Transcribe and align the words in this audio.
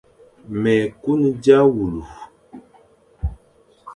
Mé 0.61 0.73
kun 1.01 1.21
dia 1.43 1.59
wule, 1.73 2.03